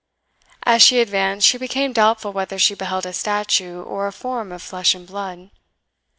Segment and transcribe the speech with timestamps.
[0.63, 4.63] As she advanced, she became doubtful whether she beheld a statue, or a form of
[4.63, 5.51] flesh and blood.